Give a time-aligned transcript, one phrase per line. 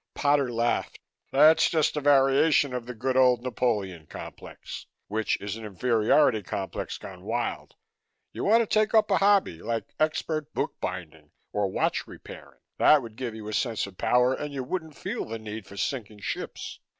[0.15, 0.99] Potter laughed.
[1.31, 6.97] "That's just a variation of the good old Napoleon complex which is an inferiority complex
[6.97, 7.75] gone wild.
[8.33, 12.61] You ought to take up a hobby, like expert book binding or watch repairing.
[12.79, 15.77] That would give you a sense of power and you wouldn't feel the need for
[15.77, 16.79] sinking ships.